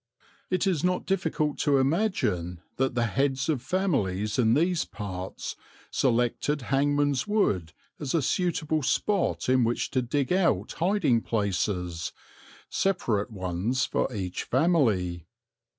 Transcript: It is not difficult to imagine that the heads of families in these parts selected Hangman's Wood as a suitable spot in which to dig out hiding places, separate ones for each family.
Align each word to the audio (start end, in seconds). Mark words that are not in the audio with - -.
It 0.49 0.65
is 0.65 0.83
not 0.83 1.05
difficult 1.05 1.59
to 1.59 1.77
imagine 1.77 2.59
that 2.77 2.95
the 2.95 3.05
heads 3.05 3.49
of 3.49 3.61
families 3.61 4.39
in 4.39 4.55
these 4.55 4.83
parts 4.83 5.55
selected 5.91 6.63
Hangman's 6.73 7.27
Wood 7.27 7.73
as 7.99 8.15
a 8.15 8.23
suitable 8.23 8.81
spot 8.81 9.47
in 9.47 9.63
which 9.63 9.91
to 9.91 10.01
dig 10.01 10.33
out 10.33 10.71
hiding 10.71 11.21
places, 11.21 12.13
separate 12.67 13.29
ones 13.29 13.85
for 13.85 14.11
each 14.11 14.43
family. 14.45 15.27